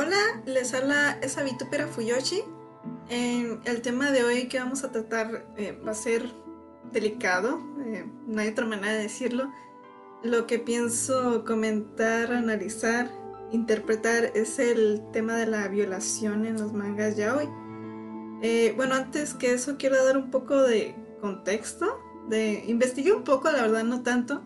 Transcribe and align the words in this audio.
Hola, 0.00 0.40
les 0.46 0.74
habla 0.74 1.18
esa 1.22 1.42
Vitupera 1.42 1.88
Fuyoshi. 1.88 2.44
el 3.10 3.82
tema 3.82 4.12
de 4.12 4.22
hoy 4.22 4.46
que 4.46 4.60
vamos 4.60 4.84
a 4.84 4.92
tratar 4.92 5.44
eh, 5.56 5.76
va 5.84 5.90
a 5.90 5.94
ser 5.94 6.22
delicado, 6.92 7.58
eh, 7.84 8.06
no 8.28 8.40
hay 8.40 8.46
otra 8.46 8.64
manera 8.64 8.92
de 8.92 9.02
decirlo. 9.02 9.52
Lo 10.22 10.46
que 10.46 10.60
pienso 10.60 11.44
comentar, 11.44 12.30
analizar, 12.30 13.10
interpretar 13.50 14.30
es 14.36 14.60
el 14.60 15.02
tema 15.12 15.34
de 15.34 15.46
la 15.46 15.66
violación 15.66 16.46
en 16.46 16.60
los 16.60 16.72
mangas 16.72 17.16
ya 17.16 17.34
hoy. 17.34 17.48
Eh, 18.40 18.74
bueno, 18.76 18.94
antes 18.94 19.34
que 19.34 19.52
eso 19.52 19.78
quiero 19.78 20.04
dar 20.04 20.16
un 20.16 20.30
poco 20.30 20.62
de 20.62 20.94
contexto, 21.20 21.98
de 22.28 22.62
investigué 22.68 23.10
un 23.10 23.24
poco, 23.24 23.50
la 23.50 23.62
verdad 23.62 23.82
no 23.82 24.04
tanto, 24.04 24.42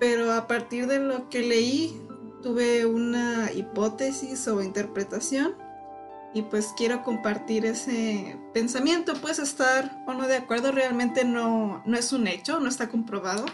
pero 0.00 0.32
a 0.32 0.48
partir 0.48 0.88
de 0.88 0.98
lo 0.98 1.28
que 1.28 1.42
leí 1.42 2.03
tuve 2.44 2.84
una 2.84 3.50
hipótesis 3.52 4.46
o 4.48 4.62
interpretación 4.62 5.54
y 6.34 6.42
pues 6.42 6.74
quiero 6.76 7.02
compartir 7.02 7.64
ese 7.64 8.38
pensamiento. 8.52 9.14
Puedes 9.14 9.38
estar 9.38 10.04
o 10.06 10.12
no 10.12 10.28
de 10.28 10.36
acuerdo, 10.36 10.70
realmente 10.70 11.24
no, 11.24 11.82
no 11.86 11.96
es 11.96 12.12
un 12.12 12.26
hecho, 12.26 12.60
no 12.60 12.68
está 12.68 12.90
comprobado. 12.90 13.46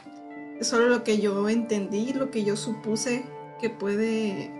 Es 0.58 0.66
solo 0.66 0.88
lo 0.88 1.04
que 1.04 1.20
yo 1.20 1.48
entendí, 1.48 2.12
lo 2.12 2.32
que 2.32 2.42
yo 2.42 2.56
supuse 2.56 3.24
que 3.60 3.70
puede 3.70 4.50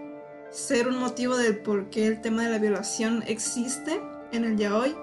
ser 0.51 0.87
un 0.87 0.99
motivo 0.99 1.37
del 1.37 1.59
por 1.59 1.91
qué 1.91 2.07
el 2.07 2.21
tema 2.21 2.45
de 2.45 2.51
la 2.51 2.59
violación 2.59 3.25
existe 3.27 4.01
en 4.31 4.45
el 4.45 4.57
yaoi 4.57 4.95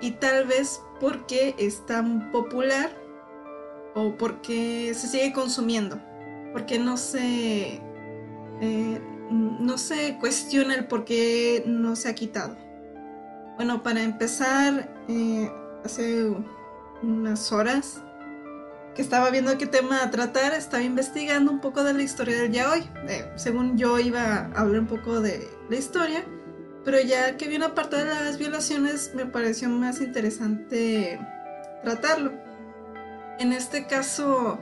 y 0.00 0.12
tal 0.12 0.46
vez 0.46 0.80
porque 1.00 1.54
es 1.58 1.84
tan 1.84 2.32
popular 2.32 2.90
o 3.94 4.16
porque 4.16 4.94
se 4.94 5.06
sigue 5.06 5.32
consumiendo, 5.34 6.00
porque 6.52 6.78
no 6.78 6.96
se 6.96 7.82
eh, 8.60 9.00
no 9.30 9.78
se 9.78 10.18
cuestiona 10.18 10.74
el 10.74 10.86
por 10.86 11.04
qué 11.04 11.62
no 11.66 11.96
se 11.96 12.08
ha 12.08 12.14
quitado. 12.14 12.56
Bueno, 13.56 13.82
para 13.82 14.02
empezar, 14.02 14.88
eh, 15.08 15.50
hace 15.84 16.30
unas 17.02 17.52
horas 17.52 18.02
que 18.94 19.02
estaba 19.02 19.30
viendo 19.30 19.56
qué 19.56 19.66
tema 19.66 20.10
tratar, 20.10 20.52
estaba 20.54 20.82
investigando 20.82 21.52
un 21.52 21.60
poco 21.60 21.84
de 21.84 21.94
la 21.94 22.02
historia 22.02 22.36
del 22.40 22.52
yaoi. 22.52 22.82
Eh, 23.08 23.30
según 23.36 23.78
yo 23.78 23.98
iba 23.98 24.22
a 24.22 24.60
hablar 24.60 24.80
un 24.80 24.86
poco 24.86 25.20
de 25.20 25.48
la 25.68 25.76
historia, 25.76 26.24
pero 26.84 27.00
ya 27.00 27.36
que 27.36 27.48
vi 27.48 27.56
una 27.56 27.74
parte 27.74 27.96
de 27.96 28.06
las 28.06 28.38
violaciones, 28.38 29.12
me 29.14 29.26
pareció 29.26 29.68
más 29.68 30.00
interesante 30.00 31.20
tratarlo. 31.82 32.32
En 33.38 33.52
este 33.52 33.86
caso, 33.86 34.58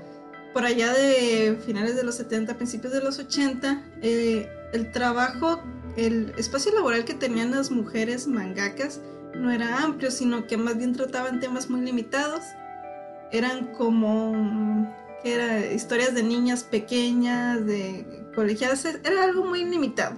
por 0.53 0.65
allá 0.65 0.93
de 0.93 1.59
finales 1.65 1.97
de 1.97 2.03
los 2.03 2.17
70, 2.17 2.57
principios 2.57 2.93
de 2.93 3.03
los 3.03 3.19
80, 3.19 3.83
eh, 4.03 4.49
el 4.73 4.91
trabajo, 4.93 5.63
el 5.97 6.33
espacio 6.37 6.73
laboral 6.73 7.05
que 7.05 7.15
tenían 7.15 7.51
las 7.51 7.71
mujeres 7.71 8.27
mangakas 8.27 9.01
no 9.35 9.51
era 9.51 9.83
amplio, 9.83 10.11
sino 10.11 10.47
que 10.47 10.57
más 10.57 10.77
bien 10.77 10.95
trataban 10.95 11.41
temas 11.41 11.71
muy 11.71 11.81
limitados. 11.81 12.43
Eran 13.31 13.67
como 13.75 14.93
que 15.23 15.35
era 15.35 15.73
historias 15.73 16.15
de 16.15 16.23
niñas 16.23 16.65
pequeñas, 16.65 17.65
de 17.65 18.27
colegiadas, 18.35 18.85
era 18.85 19.25
algo 19.25 19.45
muy 19.45 19.65
limitado. 19.65 20.17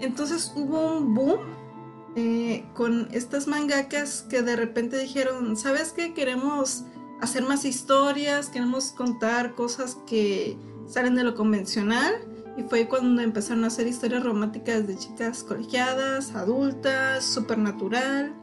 Entonces 0.00 0.52
hubo 0.56 0.98
un 0.98 1.14
boom 1.14 1.40
eh, 2.16 2.64
con 2.74 3.08
estas 3.12 3.46
mangakas 3.46 4.24
que 4.28 4.42
de 4.42 4.56
repente 4.56 4.98
dijeron, 4.98 5.56
¿sabes 5.56 5.92
qué? 5.92 6.14
Queremos 6.14 6.84
hacer 7.20 7.42
más 7.42 7.64
historias, 7.64 8.48
queremos 8.48 8.92
contar 8.92 9.54
cosas 9.54 9.98
que 10.06 10.56
salen 10.86 11.14
de 11.14 11.24
lo 11.24 11.34
convencional. 11.34 12.14
Y 12.56 12.62
fue 12.64 12.88
cuando 12.88 13.22
empezaron 13.22 13.64
a 13.64 13.68
hacer 13.68 13.86
historias 13.86 14.24
románticas 14.24 14.86
de 14.86 14.96
chicas 14.96 15.44
colegiadas, 15.44 16.34
adultas, 16.34 17.24
supernatural. 17.24 18.34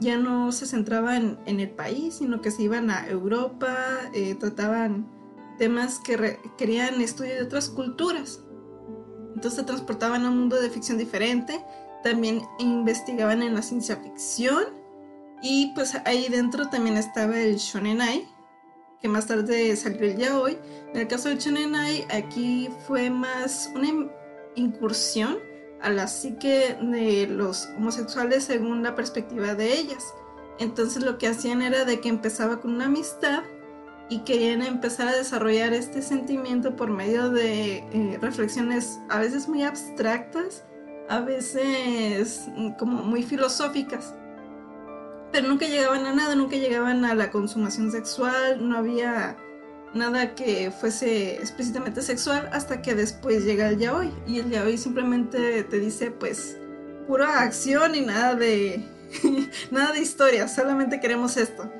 Ya 0.00 0.16
no 0.16 0.52
se 0.52 0.66
centraban 0.66 1.38
en 1.46 1.60
el 1.60 1.70
país, 1.70 2.14
sino 2.14 2.40
que 2.40 2.50
se 2.50 2.62
iban 2.62 2.90
a 2.90 3.06
Europa, 3.08 3.76
eh, 4.14 4.34
trataban 4.36 5.06
temas 5.58 5.98
que 5.98 6.38
querían 6.56 7.00
estudio 7.00 7.34
de 7.34 7.42
otras 7.42 7.68
culturas. 7.68 8.42
Entonces 9.34 9.60
se 9.60 9.64
transportaban 9.64 10.24
a 10.24 10.30
un 10.30 10.38
mundo 10.38 10.60
de 10.60 10.70
ficción 10.70 10.98
diferente. 10.98 11.64
También 12.02 12.42
investigaban 12.58 13.42
en 13.42 13.54
la 13.54 13.62
ciencia 13.62 13.96
ficción 13.96 14.81
y 15.42 15.72
pues 15.74 15.96
ahí 16.04 16.28
dentro 16.28 16.68
también 16.68 16.96
estaba 16.96 17.38
el 17.38 17.56
Shonenai, 17.56 18.28
que 19.00 19.08
más 19.08 19.26
tarde 19.26 19.74
salió 19.74 20.02
el 20.02 20.16
yaoi. 20.16 20.56
En 20.94 21.00
el 21.00 21.08
caso 21.08 21.28
del 21.28 21.38
Shonenai, 21.38 22.06
aquí 22.14 22.70
fue 22.86 23.10
más 23.10 23.70
una 23.74 23.88
incursión 24.54 25.38
a 25.82 25.90
la 25.90 26.06
psique 26.06 26.76
de 26.80 27.26
los 27.26 27.66
homosexuales 27.76 28.44
según 28.44 28.84
la 28.84 28.94
perspectiva 28.94 29.56
de 29.56 29.74
ellas. 29.74 30.14
Entonces 30.60 31.02
lo 31.02 31.18
que 31.18 31.26
hacían 31.26 31.60
era 31.60 31.84
de 31.84 32.00
que 32.00 32.08
empezaba 32.08 32.60
con 32.60 32.74
una 32.74 32.84
amistad 32.84 33.42
y 34.08 34.20
querían 34.20 34.62
empezar 34.62 35.08
a 35.08 35.16
desarrollar 35.16 35.72
este 35.72 36.02
sentimiento 36.02 36.76
por 36.76 36.90
medio 36.90 37.30
de 37.30 37.78
eh, 37.78 38.18
reflexiones 38.20 39.00
a 39.08 39.18
veces 39.18 39.48
muy 39.48 39.64
abstractas, 39.64 40.64
a 41.08 41.20
veces 41.20 42.46
mm, 42.54 42.72
como 42.72 43.02
muy 43.02 43.24
filosóficas 43.24 44.14
pero 45.32 45.48
nunca 45.48 45.66
llegaban 45.66 46.06
a 46.06 46.12
nada, 46.12 46.34
nunca 46.34 46.56
llegaban 46.56 47.04
a 47.04 47.14
la 47.14 47.30
consumación 47.30 47.90
sexual, 47.90 48.68
no 48.68 48.76
había 48.76 49.36
nada 49.94 50.34
que 50.34 50.70
fuese 50.70 51.36
explícitamente 51.36 52.02
sexual 52.02 52.48
hasta 52.52 52.82
que 52.82 52.94
después 52.94 53.44
llega 53.44 53.68
el 53.68 53.78
yaoi 53.78 54.12
y 54.26 54.38
el 54.38 54.50
yaoi 54.50 54.78
simplemente 54.78 55.64
te 55.64 55.78
dice 55.78 56.10
pues 56.10 56.56
pura 57.06 57.40
acción 57.40 57.94
y 57.94 58.00
nada 58.02 58.34
de 58.34 58.84
nada 59.70 59.92
de 59.92 60.00
historia, 60.00 60.48
solamente 60.48 61.00
queremos 61.00 61.36
esto. 61.36 61.70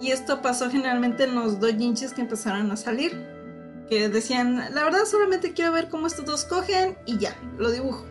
Y 0.00 0.10
esto 0.10 0.42
pasó 0.42 0.70
generalmente 0.70 1.24
en 1.24 1.34
los 1.34 1.58
doujinshis 1.58 2.12
que 2.12 2.20
empezaron 2.20 2.70
a 2.70 2.76
salir, 2.76 3.12
que 3.88 4.08
decían, 4.08 4.56
la 4.74 4.84
verdad 4.84 5.04
solamente 5.06 5.52
quiero 5.52 5.72
ver 5.72 5.88
cómo 5.88 6.06
estos 6.06 6.26
dos 6.26 6.44
cogen 6.44 6.98
y 7.06 7.16
ya, 7.18 7.34
lo 7.56 7.70
dibujo. 7.70 8.04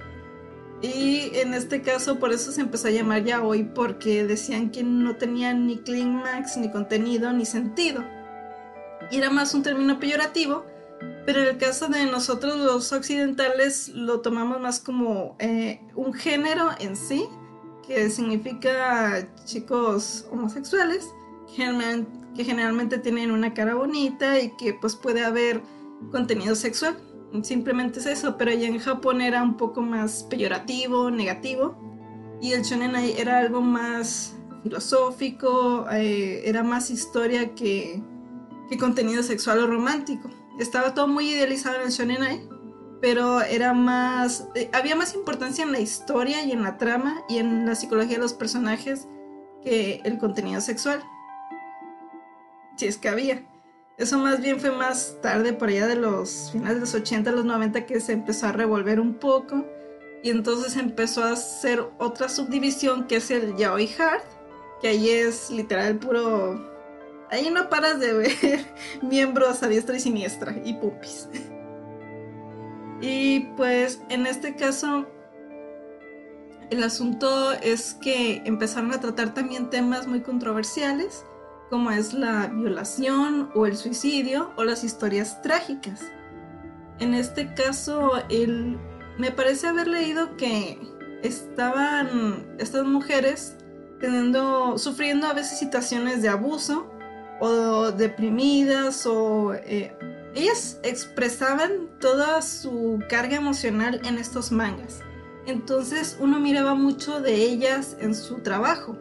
Y 0.82 1.32
en 1.36 1.54
este 1.54 1.82
caso 1.82 2.20
por 2.20 2.32
eso 2.34 2.52
se 2.52 2.62
empezó 2.62 2.88
a 2.88 2.92
llamar 2.92 3.24
ya 3.24 3.42
hoy 3.42 3.64
porque 3.64 4.26
decían 4.26 4.72
que 4.72 4.84
no 4.84 5.16
tenía 5.16 5.54
ni 5.54 5.78
clímax, 5.78 6.58
ni 6.58 6.70
contenido, 6.70 7.32
ni 7.34 7.46
sentido. 7.46 8.04
Y 9.12 9.18
era 9.18 9.30
más 9.30 9.54
un 9.54 9.64
término 9.64 10.00
peyorativo, 10.00 10.66
pero 11.26 11.42
en 11.42 11.48
el 11.48 11.58
caso 11.58 11.88
de 11.88 12.06
nosotros 12.06 12.58
los 12.58 12.92
occidentales 12.92 13.90
lo 13.90 14.22
tomamos 14.22 14.60
más 14.60 14.80
como 14.80 15.36
eh, 15.40 15.82
un 15.96 16.14
género 16.14 16.70
en 16.80 16.96
sí, 16.96 17.26
que 17.88 18.10
significa 18.10 19.28
chicos 19.46 20.28
homosexuales, 20.32 21.08
que 21.56 22.44
generalmente 22.44 22.98
tienen 22.98 23.32
una 23.32 23.54
cara 23.54 23.76
bonita 23.76 24.40
y 24.40 24.56
que 24.58 24.74
pues 24.74 24.96
puede 24.96 25.24
haber 25.24 25.62
contenido 26.12 26.56
sexual 26.56 26.98
simplemente 27.44 28.00
es 28.00 28.06
eso, 28.06 28.38
pero 28.38 28.52
allá 28.52 28.68
en 28.68 28.80
Japón 28.80 29.22
era 29.22 29.44
un 29.44 29.58
poco 29.58 29.82
más 29.82 30.24
peyorativo, 30.24 31.12
negativo, 31.12 31.76
y 32.42 32.54
el 32.54 32.64
shonen 32.64 32.96
era 32.96 33.40
algo 33.40 33.62
más 33.62 34.36
filosófico, 34.64 35.86
eh, 35.92 36.42
era 36.46 36.64
más 36.64 36.90
historia 36.90 37.54
que, 37.56 38.02
que, 38.70 38.78
contenido 38.78 39.24
sexual 39.24 39.60
o 39.60 39.68
romántico. 39.68 40.30
Estaba 40.60 40.94
todo 40.94 41.08
muy 41.08 41.30
idealizado 41.30 41.78
en 41.78 41.84
el 41.84 41.92
shonen 41.92 42.50
pero 43.02 43.42
era 43.42 43.74
más, 43.74 44.48
eh, 44.56 44.70
había 44.74 44.96
más 44.96 45.14
importancia 45.14 45.64
en 45.64 45.72
la 45.72 45.80
historia 45.80 46.44
y 46.44 46.52
en 46.52 46.64
la 46.64 46.78
trama 46.78 47.22
y 47.30 47.38
en 47.38 47.66
la 47.66 47.76
psicología 47.76 48.16
de 48.16 48.22
los 48.22 48.34
personajes 48.34 49.08
que 49.64 50.02
el 50.04 50.18
contenido 50.18 50.60
sexual. 50.62 51.04
Si 52.78 52.88
es 52.88 52.98
que 52.98 53.10
había. 53.10 53.44
Eso 53.98 54.18
más 54.18 54.42
bien 54.42 54.60
fue 54.60 54.72
más 54.72 55.18
tarde, 55.22 55.54
por 55.54 55.70
allá 55.70 55.88
de 55.88 55.96
los 55.96 56.52
finales 56.52 56.76
de 56.76 56.82
los 56.82 56.94
80, 56.96 57.32
los 57.32 57.46
90, 57.46 57.86
que 57.86 58.02
se 58.02 58.14
empezó 58.14 58.48
a 58.48 58.52
revolver 58.52 59.00
un 59.00 59.16
poco. 59.16 59.66
Y 60.22 60.32
entonces 60.32 60.76
empezó 60.76 61.24
a 61.24 61.32
hacer 61.32 61.84
otra 61.98 62.28
subdivisión 62.28 63.08
que 63.08 63.18
es 63.18 63.32
el 63.32 63.56
Yaoi 63.56 63.90
Hard, 63.98 64.24
que 64.82 64.90
ahí 64.90 65.10
es 65.10 65.50
literal 65.50 65.98
puro... 65.98 66.74
Ahí 67.32 67.50
no 67.50 67.70
paras 67.70 68.00
de 68.00 68.14
ver 68.14 68.66
miembros 69.02 69.64
a 69.64 69.68
diestra 69.68 69.96
y 69.96 70.00
siniestra 70.00 70.56
y 70.64 70.74
pupis. 70.74 71.30
Y 73.02 73.42
pues 73.58 74.02
en 74.10 74.26
este 74.26 74.56
caso 74.56 75.06
el 76.70 76.82
asunto 76.82 77.52
es 77.52 77.94
que 78.02 78.42
empezaron 78.46 78.94
a 78.94 79.00
tratar 79.00 79.34
también 79.34 79.70
temas 79.70 80.08
muy 80.08 80.22
controversiales 80.22 81.26
como 81.70 81.92
es 81.92 82.14
la 82.14 82.48
violación 82.48 83.50
o 83.56 83.66
el 83.66 83.76
suicidio 83.76 84.52
o 84.56 84.64
las 84.64 84.84
historias 84.84 85.42
trágicas. 85.42 86.02
En 87.00 87.14
este 87.14 87.54
caso, 87.54 88.12
me 89.18 89.32
parece 89.32 89.68
haber 89.68 89.88
leído 89.88 90.38
que 90.38 90.80
estaban 91.24 92.56
estas 92.60 92.86
mujeres 92.86 93.58
teniendo, 94.00 94.78
sufriendo 94.78 95.28
a 95.28 95.34
veces 95.34 95.60
situaciones 95.60 96.22
de 96.22 96.30
abuso 96.30 96.90
o 97.40 97.92
deprimidas 97.92 99.06
o 99.06 99.54
eh, 99.54 99.98
ellas 100.36 100.80
expresaban 100.84 101.90
toda 102.00 102.42
su 102.42 103.00
carga 103.10 103.38
emocional 103.38 104.02
en 104.06 104.18
estos 104.18 104.52
mangas. 104.52 105.00
Entonces 105.46 106.18
uno 106.20 106.40
miraba 106.40 106.76
mucho 106.76 107.22
de 107.22 107.36
ellas 107.36 107.96
en 108.00 108.16
su 108.16 108.40
trabajo. 108.40 108.98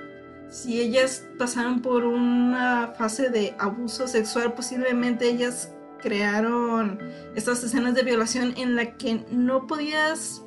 Si 0.51 0.81
ellas 0.81 1.25
pasaron 1.39 1.81
por 1.81 2.05
una 2.05 2.95
fase 2.97 3.29
de 3.29 3.57
abuso 3.59 4.07
sexual, 4.07 4.55
posiblemente 4.55 5.29
ellas 5.29 5.73
crearon 6.01 7.01
estas 7.35 7.65
escenas 7.65 7.95
de 7.95 8.03
violación 8.03 8.55
en 8.57 8.77
la 8.77 8.97
que 8.97 9.25
no 9.31 9.67
podías 9.67 10.45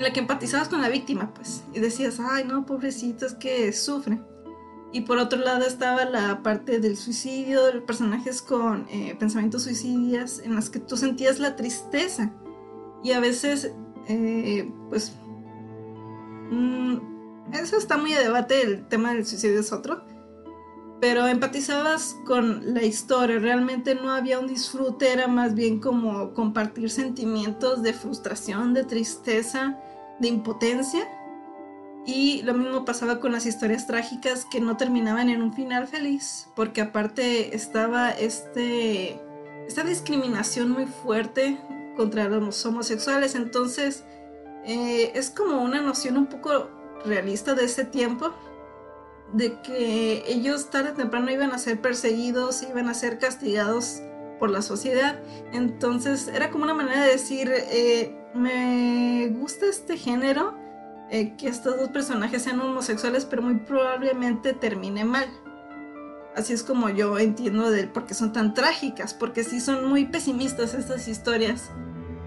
en 0.00 0.04
la 0.04 0.14
que 0.14 0.20
empatizabas 0.20 0.70
con 0.70 0.80
la 0.80 0.88
víctima, 0.88 1.32
pues, 1.34 1.62
y 1.74 1.78
decías, 1.78 2.18
ay, 2.20 2.44
no, 2.44 2.64
pobrecito, 2.64 3.26
es 3.26 3.34
que 3.34 3.70
sufre. 3.74 4.18
Y 4.92 5.02
por 5.02 5.18
otro 5.18 5.38
lado 5.38 5.66
estaba 5.66 6.06
la 6.06 6.42
parte 6.42 6.80
del 6.80 6.96
suicidio, 6.96 7.66
de 7.66 7.82
personajes 7.82 8.40
con 8.40 8.86
eh, 8.88 9.14
pensamientos 9.18 9.64
suicidas, 9.64 10.40
en 10.42 10.54
las 10.54 10.70
que 10.70 10.78
tú 10.80 10.96
sentías 10.96 11.38
la 11.38 11.54
tristeza. 11.54 12.32
Y 13.04 13.12
a 13.12 13.20
veces, 13.20 13.72
eh, 14.08 14.72
pues, 14.88 15.12
mm, 16.50 16.96
eso 17.52 17.76
está 17.76 17.96
muy 17.96 18.14
a 18.14 18.20
debate, 18.20 18.62
el 18.62 18.86
tema 18.86 19.12
del 19.12 19.26
suicidio 19.26 19.60
es 19.60 19.72
otro 19.72 20.02
pero 21.00 21.26
empatizabas 21.26 22.16
con 22.26 22.74
la 22.74 22.82
historia, 22.82 23.38
realmente 23.38 23.94
no 23.94 24.12
había 24.12 24.38
un 24.38 24.46
disfrute, 24.46 25.10
era 25.10 25.26
más 25.28 25.54
bien 25.54 25.80
como 25.80 26.34
compartir 26.34 26.90
sentimientos 26.90 27.82
de 27.82 27.94
frustración, 27.94 28.74
de 28.74 28.84
tristeza, 28.84 29.78
de 30.20 30.28
impotencia. 30.28 31.08
Y 32.06 32.42
lo 32.42 32.54
mismo 32.54 32.84
pasaba 32.84 33.18
con 33.18 33.32
las 33.32 33.46
historias 33.46 33.86
trágicas 33.86 34.44
que 34.44 34.60
no 34.60 34.76
terminaban 34.76 35.30
en 35.30 35.42
un 35.42 35.54
final 35.54 35.86
feliz, 35.86 36.48
porque 36.54 36.82
aparte 36.82 37.54
estaba 37.54 38.10
este, 38.10 39.18
esta 39.66 39.84
discriminación 39.84 40.70
muy 40.70 40.86
fuerte 40.86 41.58
contra 41.96 42.28
los 42.28 42.64
homosexuales, 42.66 43.34
entonces 43.34 44.04
eh, 44.64 45.12
es 45.14 45.30
como 45.30 45.62
una 45.62 45.80
noción 45.80 46.16
un 46.16 46.26
poco 46.26 46.79
realista 47.04 47.54
de 47.54 47.64
ese 47.64 47.84
tiempo, 47.84 48.32
de 49.32 49.60
que 49.62 50.24
ellos 50.26 50.70
tarde 50.70 50.90
o 50.90 50.94
temprano 50.94 51.30
iban 51.30 51.52
a 51.52 51.58
ser 51.58 51.80
perseguidos, 51.80 52.62
iban 52.62 52.88
a 52.88 52.94
ser 52.94 53.18
castigados 53.18 54.02
por 54.38 54.50
la 54.50 54.62
sociedad. 54.62 55.20
Entonces 55.52 56.28
era 56.28 56.50
como 56.50 56.64
una 56.64 56.74
manera 56.74 57.04
de 57.04 57.12
decir, 57.12 57.52
eh, 57.52 58.16
me 58.34 59.28
gusta 59.38 59.66
este 59.66 59.96
género, 59.96 60.58
eh, 61.10 61.36
que 61.36 61.48
estos 61.48 61.76
dos 61.76 61.88
personajes 61.88 62.42
sean 62.42 62.60
homosexuales, 62.60 63.24
pero 63.24 63.42
muy 63.42 63.56
probablemente 63.56 64.52
termine 64.52 65.04
mal. 65.04 65.26
Así 66.36 66.52
es 66.52 66.62
como 66.62 66.88
yo 66.88 67.18
entiendo 67.18 67.70
de 67.70 67.88
por 67.88 68.06
qué 68.06 68.14
son 68.14 68.32
tan 68.32 68.54
trágicas, 68.54 69.14
porque 69.14 69.42
sí 69.42 69.60
son 69.60 69.88
muy 69.88 70.06
pesimistas 70.06 70.74
estas 70.74 71.08
historias 71.08 71.70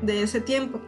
de 0.02 0.24
ese 0.24 0.42
tiempo. 0.42 0.82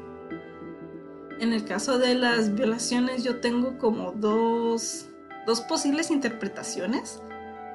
En 1.39 1.53
el 1.53 1.65
caso 1.65 1.97
de 1.97 2.15
las 2.15 2.55
violaciones 2.55 3.23
yo 3.23 3.41
tengo 3.41 3.77
como 3.77 4.11
dos 4.13 5.07
dos 5.45 5.61
posibles 5.61 6.11
interpretaciones, 6.11 7.21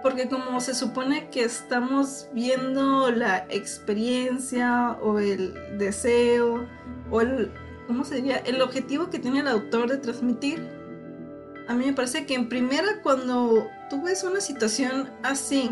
porque 0.03 0.29
como 0.29 0.61
se 0.61 0.75
supone 0.75 1.29
que 1.31 1.45
estamos 1.45 2.29
viendo 2.33 3.11
la 3.11 3.47
experiencia 3.49 4.93
o 5.03 5.19
el 5.19 5.55
deseo 5.79 6.67
o 7.11 7.21
el, 7.21 7.53
¿cómo 7.87 8.05
sería? 8.05 8.39
El 8.39 8.61
objetivo 8.63 9.11
que 9.11 9.19
tiene 9.19 9.41
el 9.41 9.49
autor 9.49 9.89
de 9.89 9.99
transmitir, 9.99 10.67
a 11.69 11.75
mí 11.75 11.87
me 11.87 11.93
parece 11.93 12.27
que 12.27 12.35
en 12.35 12.49
primera 12.49 13.01
cuando 13.03 13.69
tú 13.89 14.03
ves 14.03 14.25
una 14.25 14.41
situación 14.41 15.09
así 15.23 15.71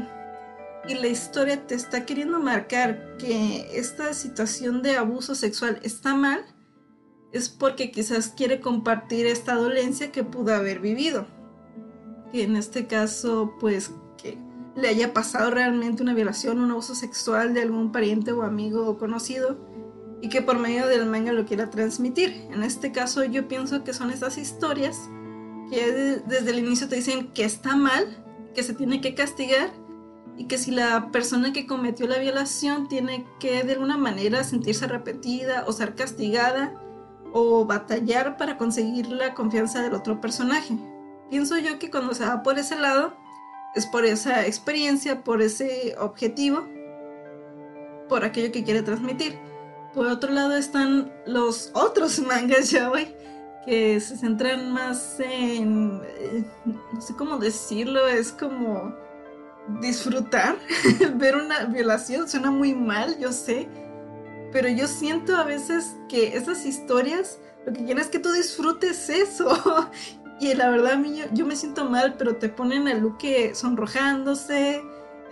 y 0.89 0.95
la 0.95 1.09
historia 1.09 1.67
te 1.67 1.75
está 1.75 2.07
queriendo 2.07 2.39
marcar 2.39 3.17
que 3.19 3.69
esta 3.77 4.15
situación 4.15 4.83
de 4.83 4.97
abuso 4.97 5.35
sexual 5.35 5.81
está 5.83 6.15
mal, 6.15 6.45
es 7.33 7.49
porque 7.49 7.91
quizás 7.91 8.29
quiere 8.29 8.61
compartir 8.61 9.27
esta 9.27 9.55
dolencia 9.55 10.13
que 10.13 10.25
pudo 10.25 10.55
haber 10.55 10.81
vivido 10.81 11.27
que 12.33 12.43
en 12.43 12.57
este 12.57 12.87
caso 12.87 13.55
pues 13.61 13.93
que 14.17 14.39
le 14.77 14.89
haya 14.89 15.13
pasado 15.13 15.51
realmente 15.51 16.03
una 16.03 16.15
violación, 16.15 16.61
un 16.61 16.71
abuso 16.71 16.95
sexual 16.95 17.55
de 17.55 17.63
algún 17.63 17.91
pariente 17.91 18.33
o 18.33 18.43
amigo 18.43 18.87
o 18.87 18.99
conocido 18.99 19.59
y 20.21 20.29
que 20.29 20.43
por 20.43 20.59
medio 20.59 20.87
del 20.87 21.07
manga 21.07 21.33
lo 21.33 21.47
quiera 21.47 21.71
transmitir. 21.71 22.47
En 22.51 22.63
este 22.63 22.93
caso 22.93 23.25
yo 23.25 23.49
pienso 23.49 23.85
que 23.85 23.93
son 23.93 24.11
estas 24.11 24.39
historias 24.39 25.09
que 25.71 26.23
desde 26.27 26.51
el 26.51 26.59
inicio 26.59 26.89
te 26.89 26.97
dicen 26.97 27.29
que 27.33 27.45
está 27.45 27.77
mal, 27.77 28.25
que 28.55 28.63
se 28.63 28.75
tiene 28.75 29.01
que 29.01 29.15
castigar 29.15 29.71
y 30.37 30.47
que 30.47 30.59
si 30.59 30.71
la 30.71 31.11
persona 31.11 31.53
que 31.53 31.67
cometió 31.67 32.07
la 32.07 32.19
violación 32.19 32.89
tiene 32.89 33.27
que 33.41 33.63
de 33.65 33.73
alguna 33.73 33.97
manera 33.97 34.45
sentirse 34.45 34.85
arrepentida 34.85 35.65
o 35.67 35.73
ser 35.73 35.95
castigada 35.95 36.75
o 37.33 37.65
batallar 37.65 38.37
para 38.37 38.57
conseguir 38.57 39.09
la 39.09 39.35
confianza 39.35 39.83
del 39.83 39.95
otro 39.95 40.21
personaje 40.21 40.79
pienso 41.31 41.59
yo 41.59 41.79
que 41.79 41.91
cuando 41.91 42.15
se 42.15 42.25
va 42.25 42.43
por 42.43 42.59
ese 42.59 42.77
lado 42.77 43.15
es 43.75 43.87
por 43.87 44.05
esa 44.05 44.47
experiencia, 44.47 45.23
por 45.23 45.43
ese 45.43 45.95
objetivo, 45.99 46.67
por 48.09 48.25
aquello 48.25 48.51
que 48.51 48.65
quiere 48.65 48.83
transmitir. 48.83 49.39
Por 49.95 50.07
otro 50.07 50.33
lado 50.33 50.57
están 50.57 51.13
los 51.27 51.71
otros 51.75 52.19
mangas 52.27 52.71
yaoi 52.71 53.15
que 53.65 54.01
se 54.01 54.17
centran 54.17 54.73
más 54.73 55.21
en, 55.21 56.01
eh, 56.05 56.45
no 56.93 57.01
sé 57.01 57.15
cómo 57.15 57.37
decirlo, 57.37 58.07
es 58.07 58.33
como 58.33 58.95
disfrutar, 59.81 60.57
ver 61.17 61.37
una 61.37 61.67
violación 61.67 62.27
suena 62.27 62.51
muy 62.51 62.75
mal, 62.75 63.19
yo 63.19 63.31
sé, 63.31 63.69
pero 64.53 64.69
yo 64.69 64.87
siento 64.87 65.37
a 65.37 65.45
veces 65.45 65.97
que 66.09 66.37
esas 66.37 66.65
historias 66.67 67.39
lo 67.67 67.73
que 67.73 67.85
quieren 67.85 67.99
es 67.99 68.09
que 68.09 68.19
tú 68.19 68.33
disfrutes 68.33 69.11
eso 69.11 69.91
Y 70.41 70.55
la 70.55 70.71
verdad, 70.71 70.95
a 70.95 71.35
yo, 71.35 71.47
me 71.47 71.57
siento 71.57 71.85
mal, 71.85 72.15
pero 72.17 72.37
te 72.37 72.49
ponen 72.49 72.87
a 72.87 72.95
Luke 72.95 73.55
sonrojándose, 73.55 74.83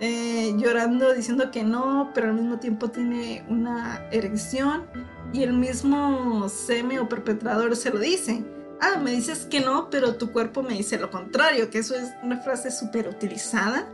eh, 0.01 0.53
llorando, 0.57 1.13
diciendo 1.13 1.49
que 1.49 1.63
no, 1.63 2.11
pero 2.13 2.27
al 2.27 2.33
mismo 2.33 2.59
tiempo 2.59 2.89
tiene 2.89 3.45
una 3.47 4.05
erección. 4.11 4.85
Y 5.31 5.43
el 5.43 5.53
mismo 5.53 6.49
seme 6.49 6.99
o 6.99 7.07
perpetrador 7.07 7.75
se 7.75 7.89
lo 7.89 7.99
dice. 7.99 8.43
Ah, 8.81 8.99
me 9.01 9.11
dices 9.11 9.45
que 9.45 9.61
no, 9.61 9.89
pero 9.89 10.15
tu 10.15 10.31
cuerpo 10.31 10.61
me 10.61 10.73
dice 10.73 10.99
lo 10.99 11.09
contrario, 11.09 11.69
que 11.69 11.79
eso 11.79 11.95
es 11.95 12.13
una 12.21 12.37
frase 12.37 12.69
súper 12.69 13.07
utilizada 13.07 13.87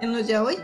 en 0.00 0.12
los 0.12 0.26
yaoi. 0.26 0.56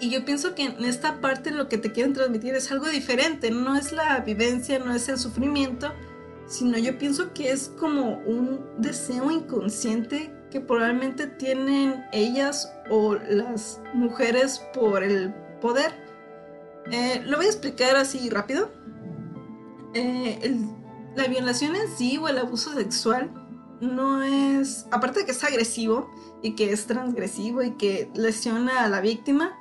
Y 0.00 0.10
yo 0.10 0.24
pienso 0.24 0.54
que 0.54 0.64
en 0.64 0.84
esta 0.84 1.20
parte 1.20 1.50
lo 1.50 1.68
que 1.68 1.78
te 1.78 1.92
quieren 1.92 2.12
transmitir 2.12 2.54
es 2.54 2.70
algo 2.70 2.86
diferente, 2.88 3.50
no 3.50 3.76
es 3.76 3.92
la 3.92 4.20
vivencia, 4.20 4.78
no 4.78 4.94
es 4.94 5.08
el 5.08 5.18
sufrimiento, 5.18 5.92
sino 6.46 6.78
yo 6.78 6.96
pienso 6.98 7.32
que 7.34 7.50
es 7.50 7.72
como 7.78 8.18
un 8.18 8.60
deseo 8.78 9.30
inconsciente 9.30 10.32
que 10.50 10.60
probablemente 10.60 11.26
tienen 11.26 12.04
ellas 12.12 12.72
o 12.90 13.14
las 13.14 13.80
mujeres 13.92 14.62
por 14.72 15.02
el 15.02 15.34
poder. 15.60 15.92
Eh, 16.90 17.20
lo 17.26 17.36
voy 17.36 17.46
a 17.46 17.50
explicar 17.50 17.96
así 17.96 18.30
rápido. 18.30 18.70
Eh, 19.94 20.58
la 21.16 21.26
violación 21.26 21.74
en 21.74 21.88
sí 21.96 22.16
o 22.18 22.28
el 22.28 22.38
abuso 22.38 22.72
sexual 22.72 23.30
no 23.80 24.22
es, 24.22 24.86
aparte 24.90 25.20
de 25.20 25.26
que 25.26 25.32
es 25.32 25.44
agresivo 25.44 26.10
y 26.42 26.54
que 26.54 26.72
es 26.72 26.86
transgresivo 26.86 27.62
y 27.62 27.72
que 27.72 28.10
lesiona 28.14 28.84
a 28.84 28.88
la 28.88 29.00
víctima, 29.00 29.57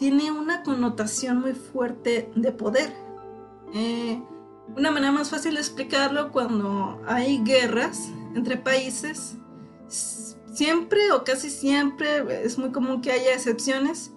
tiene 0.00 0.32
una 0.32 0.62
connotación 0.62 1.42
muy 1.42 1.52
fuerte 1.52 2.32
de 2.34 2.52
poder. 2.52 2.90
Eh, 3.74 4.20
una 4.74 4.90
manera 4.90 5.12
más 5.12 5.28
fácil 5.28 5.54
de 5.54 5.60
explicarlo 5.60 6.32
cuando 6.32 7.02
hay 7.06 7.42
guerras 7.44 8.08
entre 8.34 8.56
países, 8.56 9.36
siempre 9.88 11.12
o 11.12 11.22
casi 11.22 11.50
siempre, 11.50 12.44
es 12.44 12.56
muy 12.56 12.72
común 12.72 13.02
que 13.02 13.12
haya 13.12 13.34
excepciones, 13.34 14.12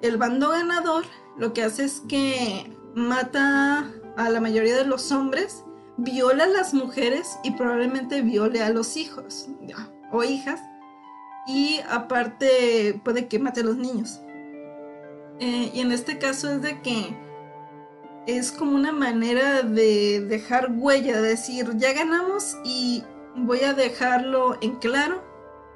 el 0.00 0.16
bando 0.16 0.48
ganador 0.48 1.04
lo 1.36 1.52
que 1.52 1.62
hace 1.62 1.84
es 1.84 2.00
que 2.08 2.74
mata 2.94 3.92
a 4.16 4.30
la 4.30 4.40
mayoría 4.40 4.74
de 4.74 4.86
los 4.86 5.12
hombres, 5.12 5.64
viola 5.98 6.44
a 6.44 6.48
las 6.48 6.72
mujeres 6.72 7.38
y 7.44 7.50
probablemente 7.50 8.22
viole 8.22 8.62
a 8.62 8.70
los 8.70 8.96
hijos 8.96 9.48
o 10.12 10.24
hijas 10.24 10.62
y 11.46 11.80
aparte 11.90 12.98
puede 13.04 13.28
que 13.28 13.38
mate 13.38 13.60
a 13.60 13.64
los 13.64 13.76
niños. 13.76 14.22
Eh, 15.38 15.70
y 15.74 15.80
en 15.80 15.92
este 15.92 16.18
caso 16.18 16.50
es 16.50 16.62
de 16.62 16.80
que 16.80 17.14
es 18.26 18.50
como 18.52 18.74
una 18.74 18.92
manera 18.92 19.62
de 19.62 20.20
dejar 20.20 20.72
huella, 20.72 21.20
de 21.20 21.28
decir, 21.28 21.70
ya 21.76 21.92
ganamos 21.92 22.56
y 22.64 23.04
voy 23.36 23.60
a 23.60 23.74
dejarlo 23.74 24.56
en 24.62 24.76
claro 24.76 25.22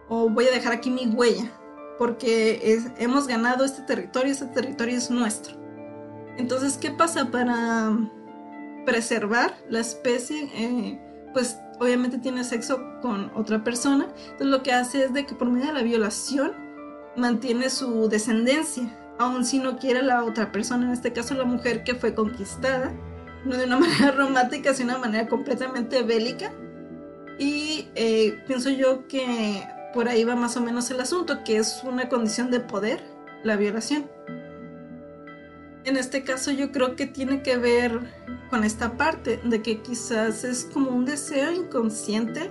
o 0.08 0.28
voy 0.28 0.46
a 0.46 0.50
dejar 0.50 0.72
aquí 0.72 0.90
mi 0.90 1.06
huella, 1.06 1.52
porque 1.98 2.80
hemos 2.98 3.28
ganado 3.28 3.64
este 3.64 3.82
territorio, 3.82 4.32
este 4.32 4.46
territorio 4.46 4.96
es 4.96 5.10
nuestro. 5.10 5.56
Entonces, 6.36 6.78
¿qué 6.78 6.90
pasa 6.90 7.30
para 7.30 7.96
preservar 8.86 9.54
la 9.68 9.80
especie? 9.80 10.50
Eh, 10.54 11.00
pues 11.32 11.58
obviamente 11.78 12.18
tiene 12.18 12.42
sexo 12.42 12.80
con 13.00 13.30
otra 13.36 13.62
persona, 13.62 14.08
entonces 14.22 14.46
lo 14.48 14.62
que 14.64 14.72
hace 14.72 15.04
es 15.04 15.12
de 15.12 15.24
que 15.24 15.34
por 15.34 15.48
medio 15.48 15.68
de 15.68 15.74
la 15.74 15.82
violación 15.82 16.52
mantiene 17.16 17.70
su 17.70 18.08
descendencia 18.08 18.99
aun 19.20 19.44
si 19.44 19.58
no 19.58 19.78
quiere 19.78 20.02
la 20.02 20.24
otra 20.24 20.50
persona, 20.50 20.86
en 20.86 20.92
este 20.92 21.12
caso 21.12 21.34
la 21.34 21.44
mujer 21.44 21.84
que 21.84 21.94
fue 21.94 22.14
conquistada, 22.14 22.92
no 23.44 23.56
de 23.56 23.64
una 23.64 23.76
manera 23.80 24.12
romántica, 24.12 24.72
sino 24.72 24.92
de 24.92 24.98
una 24.98 25.06
manera 25.06 25.28
completamente 25.28 26.02
bélica. 26.02 26.52
Y 27.38 27.88
eh, 27.94 28.42
pienso 28.46 28.70
yo 28.70 29.06
que 29.08 29.62
por 29.92 30.08
ahí 30.08 30.24
va 30.24 30.36
más 30.36 30.56
o 30.56 30.62
menos 30.62 30.90
el 30.90 31.00
asunto, 31.00 31.44
que 31.44 31.58
es 31.58 31.82
una 31.84 32.08
condición 32.08 32.50
de 32.50 32.60
poder, 32.60 33.02
la 33.44 33.56
violación. 33.56 34.10
En 35.84 35.96
este 35.96 36.24
caso 36.24 36.50
yo 36.50 36.72
creo 36.72 36.96
que 36.96 37.06
tiene 37.06 37.42
que 37.42 37.56
ver 37.56 38.00
con 38.50 38.64
esta 38.64 38.96
parte 38.96 39.40
de 39.44 39.62
que 39.62 39.80
quizás 39.80 40.44
es 40.44 40.64
como 40.64 40.90
un 40.90 41.04
deseo 41.04 41.52
inconsciente 41.52 42.50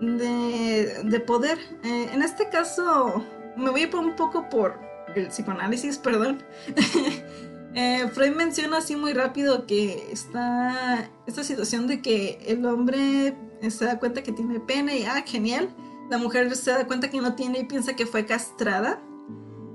de, 0.00 1.22
poder. 1.26 1.58
Eh, 1.84 2.08
en 2.12 2.22
este 2.22 2.48
caso 2.48 3.24
me 3.56 3.70
voy 3.70 3.82
a 3.82 3.96
un 3.96 4.16
poco 4.16 4.48
por 4.48 4.89
el 5.16 5.28
psicoanálisis, 5.28 5.98
perdón. 5.98 6.42
Eh, 7.72 8.10
Freud 8.12 8.34
menciona 8.34 8.78
así 8.78 8.96
muy 8.96 9.12
rápido 9.12 9.64
que 9.64 10.10
está 10.10 11.08
esta 11.28 11.44
situación 11.44 11.86
de 11.86 12.02
que 12.02 12.40
el 12.48 12.66
hombre 12.66 13.36
se 13.68 13.84
da 13.84 14.00
cuenta 14.00 14.24
que 14.24 14.32
tiene 14.32 14.58
pene 14.58 14.98
y 14.98 15.04
ah, 15.04 15.22
genial. 15.24 15.72
La 16.10 16.18
mujer 16.18 16.54
se 16.56 16.72
da 16.72 16.88
cuenta 16.88 17.10
que 17.10 17.20
no 17.20 17.36
tiene 17.36 17.60
y 17.60 17.64
piensa 17.64 17.94
que 17.94 18.06
fue 18.06 18.26
castrada. 18.26 19.00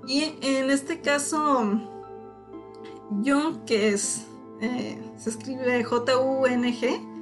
Y 0.08 0.36
en 0.42 0.70
este 0.70 1.00
caso, 1.00 1.82
Jung, 3.24 3.64
que 3.66 3.90
es, 3.90 4.26
eh, 4.62 5.02
se 5.18 5.30
escribe 5.30 5.84
J-U-N-G, 5.84 7.16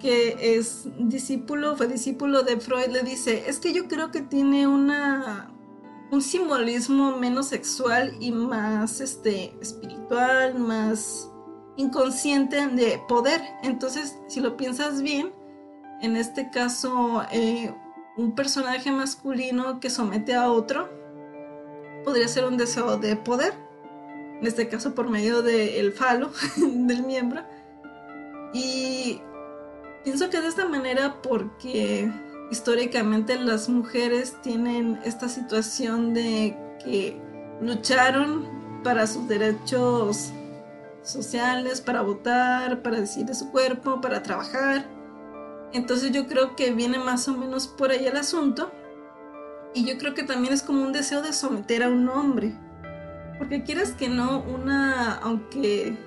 que 0.00 0.56
es 0.58 0.88
discípulo, 0.98 1.76
fue 1.76 1.86
discípulo 1.86 2.42
de 2.42 2.58
Freud, 2.58 2.88
le 2.88 3.02
dice, 3.02 3.44
es 3.48 3.58
que 3.58 3.72
yo 3.72 3.88
creo 3.88 4.10
que 4.10 4.20
tiene 4.20 4.66
una, 4.66 5.50
un 6.10 6.22
simbolismo 6.22 7.16
menos 7.16 7.48
sexual 7.48 8.16
y 8.20 8.32
más 8.32 9.00
este, 9.00 9.56
espiritual, 9.60 10.58
más 10.58 11.30
inconsciente 11.76 12.66
de 12.68 13.00
poder. 13.08 13.40
Entonces, 13.62 14.16
si 14.28 14.40
lo 14.40 14.56
piensas 14.56 15.02
bien, 15.02 15.32
en 16.00 16.16
este 16.16 16.50
caso, 16.50 17.22
eh, 17.32 17.74
un 18.16 18.34
personaje 18.34 18.90
masculino 18.90 19.80
que 19.80 19.90
somete 19.90 20.34
a 20.34 20.50
otro 20.50 20.88
podría 22.04 22.28
ser 22.28 22.44
un 22.44 22.56
deseo 22.56 22.96
de 22.98 23.16
poder, 23.16 23.52
en 24.40 24.46
este 24.46 24.68
caso 24.68 24.94
por 24.94 25.10
medio 25.10 25.42
del 25.42 25.92
falo 25.92 26.30
del 26.56 27.02
miembro. 27.02 27.42
Y 28.52 29.20
pienso 30.04 30.30
que 30.30 30.40
de 30.40 30.48
esta 30.48 30.68
manera 30.68 31.20
porque 31.20 32.10
históricamente 32.50 33.38
las 33.38 33.68
mujeres 33.68 34.36
tienen 34.42 35.00
esta 35.04 35.28
situación 35.28 36.14
de 36.14 36.56
que 36.84 37.20
lucharon 37.60 38.80
para 38.82 39.06
sus 39.06 39.26
derechos 39.28 40.32
sociales, 41.02 41.80
para 41.80 42.02
votar, 42.02 42.82
para 42.82 43.00
decir 43.00 43.26
de 43.26 43.34
su 43.34 43.50
cuerpo, 43.50 44.00
para 44.00 44.22
trabajar. 44.22 44.86
Entonces 45.72 46.12
yo 46.12 46.26
creo 46.26 46.56
que 46.56 46.72
viene 46.72 46.98
más 46.98 47.28
o 47.28 47.36
menos 47.36 47.66
por 47.66 47.90
ahí 47.90 48.06
el 48.06 48.16
asunto. 48.16 48.72
Y 49.74 49.84
yo 49.84 49.98
creo 49.98 50.14
que 50.14 50.22
también 50.22 50.54
es 50.54 50.62
como 50.62 50.82
un 50.82 50.92
deseo 50.92 51.22
de 51.22 51.32
someter 51.32 51.82
a 51.82 51.88
un 51.88 52.08
hombre. 52.08 52.54
Porque 53.38 53.62
quieras 53.62 53.92
que 53.92 54.08
no, 54.08 54.40
una, 54.40 55.16
aunque, 55.16 55.98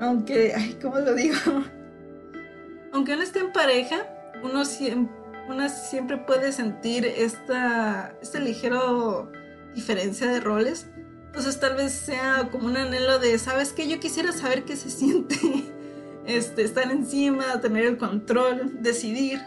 aunque, 0.00 0.52
ay, 0.56 0.78
¿cómo 0.82 0.98
lo 0.98 1.14
digo? 1.14 1.36
aunque 2.92 3.12
uno 3.12 3.22
esté 3.22 3.40
en 3.40 3.52
pareja, 3.52 4.15
uno 4.46 4.64
siempre, 4.64 5.14
una 5.48 5.68
siempre 5.68 6.16
puede 6.18 6.52
sentir 6.52 7.04
esta, 7.04 8.16
esta 8.20 8.40
ligero 8.40 9.30
diferencia 9.74 10.28
de 10.28 10.40
roles. 10.40 10.88
Entonces 11.26 11.60
tal 11.60 11.76
vez 11.76 11.92
sea 11.92 12.48
como 12.50 12.66
un 12.66 12.76
anhelo 12.76 13.18
de, 13.18 13.38
¿sabes 13.38 13.72
qué? 13.72 13.86
Yo 13.86 14.00
quisiera 14.00 14.32
saber 14.32 14.64
qué 14.64 14.76
se 14.76 14.90
siente 14.90 15.36
este, 16.24 16.62
estar 16.62 16.90
encima, 16.90 17.60
tener 17.60 17.84
el 17.84 17.98
control, 17.98 18.82
decidir. 18.82 19.40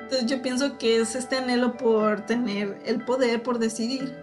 Entonces 0.00 0.26
yo 0.26 0.42
pienso 0.42 0.78
que 0.78 1.00
es 1.00 1.14
este 1.14 1.36
anhelo 1.36 1.76
por 1.76 2.26
tener 2.26 2.80
el 2.84 3.04
poder, 3.04 3.42
por 3.42 3.58
decidir. 3.58 4.16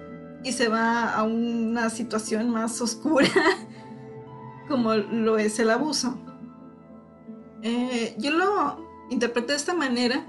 Y 0.44 0.54
se 0.54 0.70
va 0.70 1.14
a 1.14 1.24
una 1.24 1.90
situación 1.90 2.50
más 2.50 2.82
oscura, 2.82 3.28
como 4.70 4.96
lo 4.96 5.38
es 5.38 5.60
el 5.60 5.70
abuso. 5.70 6.18
Eh, 7.62 8.16
yo 8.18 8.32
lo 8.32 8.89
interpreto 9.10 9.50
de 9.50 9.58
esta 9.58 9.74
manera 9.74 10.26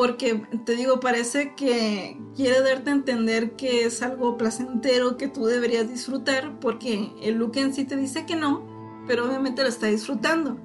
porque 0.00 0.46
te 0.64 0.76
digo, 0.76 0.98
parece 0.98 1.54
que 1.54 2.18
quiere 2.34 2.62
darte 2.62 2.88
a 2.88 2.94
entender 2.94 3.54
que 3.56 3.84
es 3.84 4.00
algo 4.00 4.38
placentero 4.38 5.18
que 5.18 5.28
tú 5.28 5.44
deberías 5.44 5.90
disfrutar, 5.90 6.58
porque 6.58 7.12
el 7.20 7.34
look 7.34 7.56
en 7.56 7.74
sí 7.74 7.84
te 7.84 7.98
dice 7.98 8.24
que 8.24 8.34
no, 8.34 8.62
pero 9.06 9.26
obviamente 9.26 9.62
lo 9.62 9.68
está 9.68 9.88
disfrutando. 9.88 10.56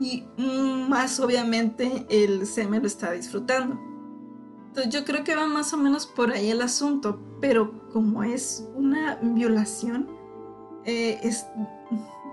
Y 0.00 0.24
más 0.36 1.20
obviamente 1.20 2.04
el 2.08 2.46
seme 2.48 2.80
lo 2.80 2.88
está 2.88 3.12
disfrutando. 3.12 3.78
Entonces 4.66 4.92
yo 4.92 5.04
creo 5.04 5.22
que 5.22 5.36
va 5.36 5.46
más 5.46 5.72
o 5.72 5.76
menos 5.76 6.08
por 6.08 6.32
ahí 6.32 6.50
el 6.50 6.60
asunto, 6.60 7.20
pero 7.40 7.88
como 7.92 8.24
es 8.24 8.66
una 8.74 9.20
violación, 9.22 10.08
eh, 10.84 11.20
es, 11.22 11.46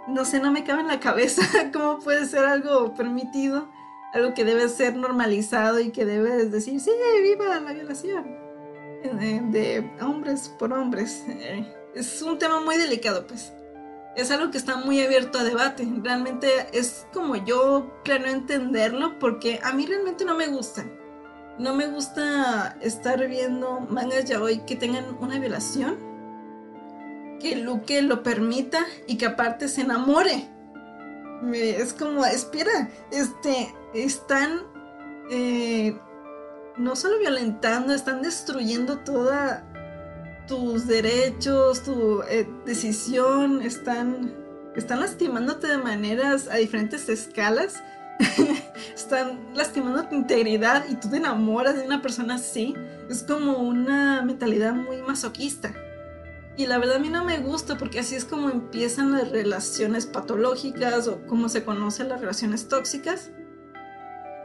no 0.07 0.25
sé, 0.25 0.39
no 0.39 0.51
me 0.51 0.63
cabe 0.63 0.81
en 0.81 0.87
la 0.87 0.99
cabeza 0.99 1.43
cómo 1.71 1.99
puede 1.99 2.25
ser 2.25 2.45
algo 2.45 2.95
permitido, 2.95 3.69
algo 4.13 4.33
que 4.33 4.45
debe 4.45 4.67
ser 4.69 4.95
normalizado 4.95 5.79
y 5.79 5.91
que 5.91 6.05
debes 6.05 6.51
decir, 6.51 6.79
sí, 6.79 6.91
viva 7.21 7.59
la 7.59 7.73
violación 7.73 8.25
eh, 9.03 9.41
de 9.43 9.91
hombres 10.01 10.49
por 10.57 10.73
hombres. 10.73 11.23
Eh, 11.27 11.65
es 11.95 12.21
un 12.21 12.37
tema 12.37 12.59
muy 12.59 12.77
delicado, 12.77 13.25
pues 13.27 13.53
es 14.15 14.31
algo 14.31 14.49
que 14.49 14.57
está 14.57 14.77
muy 14.77 15.01
abierto 15.01 15.39
a 15.39 15.43
debate. 15.43 15.87
Realmente 16.03 16.47
es 16.73 17.05
como 17.13 17.35
yo 17.35 18.01
planeo 18.03 18.33
entenderlo 18.33 19.19
porque 19.19 19.59
a 19.63 19.73
mí 19.73 19.85
realmente 19.85 20.25
no 20.25 20.35
me 20.35 20.47
gusta. 20.47 20.85
No 21.59 21.73
me 21.73 21.87
gusta 21.87 22.77
estar 22.81 23.27
viendo 23.27 23.79
mangas 23.81 24.25
ya 24.25 24.41
hoy 24.41 24.59
que 24.59 24.75
tengan 24.75 25.17
una 25.19 25.39
violación, 25.39 25.97
que 27.39 27.55
Luke 27.55 28.01
lo 28.01 28.21
permita 28.21 28.85
y 29.07 29.17
que 29.17 29.25
aparte 29.25 29.67
se 29.67 29.81
enamore. 29.81 30.49
Es 31.53 31.93
como, 31.93 32.25
espera, 32.25 32.89
este, 33.11 33.73
están 33.93 34.63
eh, 35.29 35.97
no 36.77 36.95
solo 36.95 37.19
violentando, 37.19 37.93
están 37.93 38.21
destruyendo 38.21 38.99
toda 38.99 39.65
tus 40.47 40.87
derechos, 40.87 41.83
tu 41.83 42.21
eh, 42.23 42.47
decisión 42.65 43.61
están, 43.61 44.33
están 44.75 44.99
lastimándote 45.01 45.67
de 45.67 45.77
maneras 45.77 46.47
a 46.49 46.55
diferentes 46.55 47.09
escalas. 47.09 47.83
están 48.95 49.39
lastimando 49.53 50.07
tu 50.07 50.15
integridad 50.15 50.85
y 50.89 50.95
tú 50.95 51.09
te 51.09 51.17
enamoras 51.17 51.75
de 51.75 51.83
una 51.83 52.01
persona 52.01 52.35
así. 52.35 52.73
Es 53.09 53.23
como 53.23 53.57
una 53.57 54.21
mentalidad 54.23 54.73
muy 54.73 55.01
masoquista. 55.01 55.73
Y 56.57 56.65
la 56.65 56.79
verdad 56.79 56.95
a 56.95 56.99
mí 56.99 57.09
no 57.09 57.23
me 57.23 57.37
gusta 57.37 57.77
porque 57.77 57.99
así 57.99 58.15
es 58.15 58.25
como 58.25 58.49
empiezan 58.49 59.11
las 59.11 59.29
relaciones 59.29 60.07
patológicas 60.07 61.07
o 61.07 61.23
como 61.27 61.49
se 61.49 61.63
conocen 61.63 62.09
las 62.09 62.19
relaciones 62.19 62.67
tóxicas. 62.67 63.31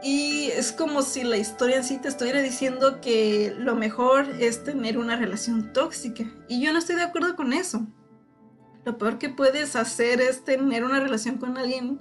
Y 0.03 0.51
es 0.51 0.71
como 0.71 1.01
si 1.01 1.23
la 1.23 1.37
historia 1.37 1.77
en 1.77 1.83
sí 1.83 1.97
te 1.97 2.09
estuviera 2.09 2.41
diciendo 2.41 3.01
que 3.01 3.55
lo 3.57 3.75
mejor 3.75 4.27
es 4.39 4.63
tener 4.63 4.99
una 4.99 5.15
relación 5.15 5.73
tóxica. 5.73 6.25
Y 6.47 6.61
yo 6.61 6.71
no 6.71 6.79
estoy 6.79 6.97
de 6.97 7.03
acuerdo 7.03 7.35
con 7.35 7.51
eso. 7.51 7.87
Lo 8.85 8.97
peor 8.97 9.17
que 9.17 9.29
puedes 9.29 9.75
hacer 9.75 10.21
es 10.21 10.43
tener 10.43 10.83
una 10.83 10.99
relación 10.99 11.37
con 11.37 11.57
alguien, 11.57 11.99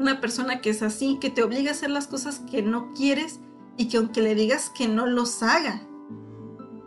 una 0.00 0.20
persona 0.20 0.60
que 0.60 0.70
es 0.70 0.82
así, 0.82 1.18
que 1.20 1.30
te 1.30 1.42
obliga 1.44 1.70
a 1.70 1.74
hacer 1.74 1.90
las 1.90 2.08
cosas 2.08 2.40
que 2.50 2.62
no 2.62 2.92
quieres 2.94 3.38
y 3.76 3.88
que 3.88 3.98
aunque 3.98 4.22
le 4.22 4.34
digas 4.34 4.70
que 4.76 4.88
no 4.88 5.06
los 5.06 5.42
haga. 5.42 5.86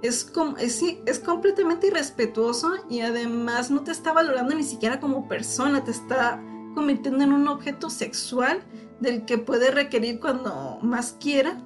Es, 0.05 0.23
como, 0.23 0.57
es, 0.57 0.83
es 1.05 1.19
completamente 1.19 1.87
irrespetuoso 1.87 2.73
y 2.89 3.01
además 3.01 3.71
no 3.71 3.83
te 3.83 3.91
está 3.91 4.13
valorando 4.13 4.53
ni 4.53 4.63
siquiera 4.63 4.99
como 4.99 5.27
persona, 5.27 5.83
te 5.83 5.91
está 5.91 6.41
convirtiendo 6.75 7.23
en 7.23 7.33
un 7.33 7.47
objeto 7.47 7.89
sexual 7.89 8.63
del 8.99 9.25
que 9.25 9.37
puede 9.37 9.71
requerir 9.71 10.19
cuando 10.19 10.77
más 10.81 11.17
quiera. 11.19 11.57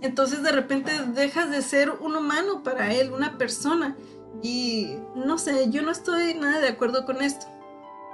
Entonces 0.00 0.42
de 0.42 0.52
repente 0.52 0.92
dejas 1.14 1.50
de 1.50 1.62
ser 1.62 1.90
un 1.90 2.16
humano 2.16 2.62
para 2.62 2.92
él, 2.92 3.12
una 3.12 3.38
persona. 3.38 3.96
Y 4.42 4.98
no 5.14 5.38
sé, 5.38 5.70
yo 5.70 5.82
no 5.82 5.90
estoy 5.90 6.34
nada 6.34 6.60
de 6.60 6.68
acuerdo 6.68 7.04
con 7.06 7.22
esto. 7.22 7.46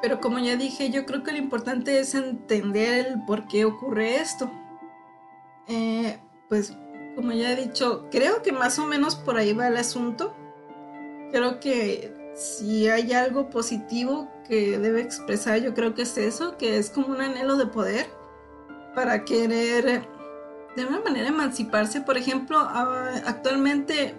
Pero 0.01 0.21
como 0.21 0.39
ya 0.39 0.57
dije, 0.57 0.91
yo 0.91 1.05
creo 1.05 1.23
que 1.23 1.33
lo 1.33 1.39
importante 1.39 1.99
es 1.99 2.15
entender 2.15 3.07
el 3.07 3.25
por 3.25 3.47
qué 3.47 3.65
ocurre 3.65 4.17
esto. 4.17 4.51
Eh, 5.69 6.19
pues 6.49 6.77
como 7.15 7.33
ya 7.33 7.53
he 7.53 7.57
dicho, 7.57 8.07
creo 8.11 8.43
que 8.43 8.53
más 8.53 8.79
o 8.79 8.87
menos 8.87 9.17
por 9.17 9.37
ahí 9.37 9.53
va 9.53 9.69
el 9.69 9.77
asunto. 9.77 10.35
Creo 11.31 11.61
que 11.61 12.15
si 12.35 12.89
hay 12.89 13.13
algo 13.13 13.51
positivo 13.51 14.29
que 14.49 14.79
debe 14.79 15.01
expresar, 15.01 15.61
yo 15.61 15.75
creo 15.75 15.95
que 15.95 16.03
es 16.03 16.17
eso, 16.17 16.57
que 16.57 16.79
es 16.79 16.91
como 16.91 17.09
un 17.09 17.21
anhelo 17.21 17.57
de 17.57 17.67
poder 17.67 18.07
para 18.95 19.25
querer 19.25 20.03
de 20.77 20.87
una 20.87 21.01
manera 21.01 21.29
emanciparse. 21.29 22.01
Por 22.01 22.17
ejemplo, 22.17 22.59
actualmente 22.59 24.15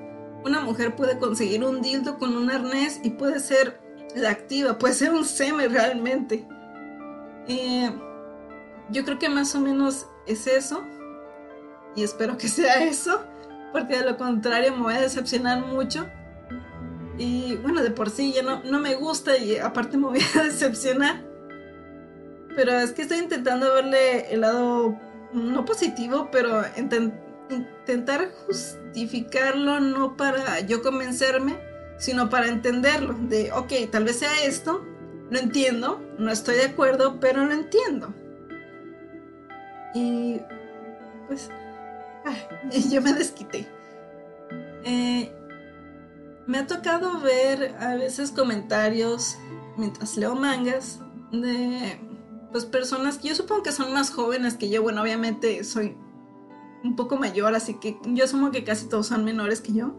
una 0.45 0.59
mujer 0.59 0.95
puede 0.95 1.17
conseguir 1.17 1.63
un 1.63 1.81
dildo 1.81 2.17
con 2.17 2.35
un 2.35 2.51
arnés 2.51 2.99
y 3.03 3.11
puede 3.11 3.39
ser 3.39 3.79
la 4.15 4.29
activa, 4.29 4.77
puede 4.77 4.93
ser 4.93 5.11
un 5.11 5.25
seme 5.25 5.67
realmente. 5.67 6.47
Eh, 7.47 7.91
yo 8.89 9.03
creo 9.03 9.19
que 9.19 9.29
más 9.29 9.55
o 9.55 9.59
menos 9.59 10.07
es 10.27 10.47
eso. 10.47 10.83
Y 11.95 12.03
espero 12.03 12.37
que 12.37 12.47
sea 12.49 12.83
eso. 12.83 13.23
Porque 13.71 13.97
de 13.97 14.05
lo 14.05 14.17
contrario 14.17 14.75
me 14.75 14.83
voy 14.83 14.93
a 14.93 15.01
decepcionar 15.01 15.65
mucho. 15.65 16.07
Y 17.17 17.55
bueno, 17.57 17.81
de 17.81 17.91
por 17.91 18.09
sí 18.09 18.33
ya 18.33 18.43
no, 18.43 18.63
no 18.63 18.79
me 18.79 18.95
gusta 18.95 19.37
y 19.37 19.57
aparte 19.57 19.97
me 19.97 20.07
voy 20.07 20.19
a 20.35 20.43
decepcionar. 20.43 21.21
Pero 22.55 22.73
es 22.73 22.91
que 22.91 23.03
estoy 23.03 23.17
intentando 23.17 23.73
verle 23.73 24.31
el 24.31 24.41
lado 24.41 24.99
no 25.33 25.65
positivo, 25.65 26.29
pero 26.31 26.61
intentar 26.77 28.29
justificarlo 28.45 29.79
no 29.79 30.15
para 30.15 30.59
yo 30.61 30.83
convencerme, 30.83 31.57
sino 31.97 32.29
para 32.29 32.47
entenderlo. 32.47 33.13
De, 33.13 33.51
ok, 33.51 33.89
tal 33.91 34.03
vez 34.03 34.19
sea 34.19 34.45
esto, 34.45 34.85
lo 35.29 35.39
entiendo, 35.39 36.01
no 36.19 36.31
estoy 36.31 36.55
de 36.55 36.65
acuerdo, 36.65 37.19
pero 37.19 37.45
lo 37.45 37.53
entiendo. 37.53 38.13
Y 39.95 40.39
pues, 41.27 41.49
yo 42.89 43.01
me 43.01 43.13
desquité. 43.13 43.67
Eh, 44.85 45.31
me 46.47 46.57
ha 46.57 46.67
tocado 46.67 47.19
ver 47.19 47.75
a 47.79 47.95
veces 47.95 48.31
comentarios 48.31 49.37
mientras 49.77 50.17
leo 50.17 50.35
mangas 50.35 50.99
de 51.31 51.99
pues 52.51 52.65
personas 52.65 53.17
que 53.17 53.29
yo 53.29 53.35
supongo 53.35 53.63
que 53.63 53.71
son 53.71 53.93
más 53.93 54.11
jóvenes 54.11 54.55
que 54.55 54.69
yo. 54.69 54.83
Bueno, 54.83 55.01
obviamente 55.01 55.63
soy 55.63 55.97
un 56.83 56.95
poco 56.95 57.17
mayor, 57.17 57.55
así 57.55 57.75
que 57.75 57.97
yo 58.05 58.25
asumo 58.25 58.51
que 58.51 58.63
casi 58.63 58.87
todos 58.87 59.07
son 59.07 59.25
menores 59.25 59.61
que 59.61 59.73
yo. 59.73 59.95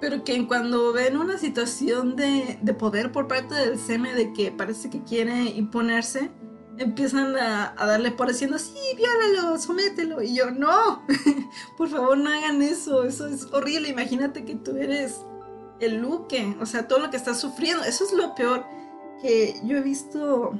Pero 0.00 0.22
que 0.22 0.46
cuando 0.46 0.92
ven 0.92 1.16
una 1.16 1.38
situación 1.38 2.14
de, 2.14 2.58
de 2.60 2.74
poder 2.74 3.10
por 3.10 3.26
parte 3.26 3.54
del 3.54 3.78
SEME 3.78 4.14
de 4.14 4.32
que 4.32 4.52
parece 4.52 4.90
que 4.90 5.02
quiere 5.02 5.44
imponerse, 5.44 6.30
empiezan 6.78 7.36
a, 7.36 7.74
darle 7.76 8.10
por 8.10 8.30
haciendo, 8.30 8.58
sí, 8.58 8.78
viólalo, 8.96 9.58
somételo. 9.58 10.22
Y 10.22 10.34
yo, 10.34 10.50
no, 10.50 11.04
por 11.76 11.88
favor 11.88 12.18
no 12.18 12.30
hagan 12.30 12.62
eso, 12.62 13.04
eso 13.04 13.26
es 13.26 13.46
horrible. 13.52 13.88
Imagínate 13.88 14.44
que 14.44 14.54
tú 14.54 14.76
eres 14.76 15.20
el 15.80 15.96
Luque, 15.98 16.56
o 16.60 16.66
sea, 16.66 16.88
todo 16.88 16.98
lo 16.98 17.10
que 17.10 17.16
estás 17.16 17.40
sufriendo. 17.40 17.84
Eso 17.84 18.04
es 18.04 18.12
lo 18.12 18.34
peor 18.34 18.64
que 19.22 19.60
yo 19.64 19.76
he 19.76 19.82
visto 19.82 20.58